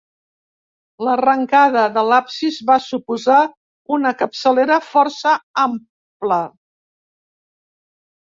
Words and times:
L'arrencada 1.07 1.81
de 1.97 2.03
l'absis 2.11 2.57
fa 2.69 2.77
suposar 2.85 3.41
una 3.97 4.13
capçalera 4.23 4.79
força 4.87 5.35
ampla. 5.65 6.41